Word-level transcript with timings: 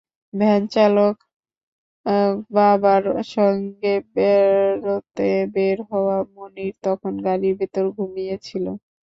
ভ্যানচালক 0.33 1.15
বাবার 2.51 3.03
সঙ্গে 3.31 3.93
বেড়াতে 4.15 5.23
বের 5.55 5.77
হওয়া 5.89 6.17
মনির 6.35 6.73
তখন 6.85 7.13
গাড়ির 7.25 7.53
ভেতর 7.59 7.85
ঘুমিয়ে 7.97 8.35
ছিল। 8.45 8.65